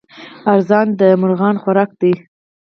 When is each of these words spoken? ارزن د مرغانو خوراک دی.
ارزن 0.51 0.87
د 0.99 1.01
مرغانو 1.21 1.61
خوراک 1.63 1.89
دی. 2.01 2.13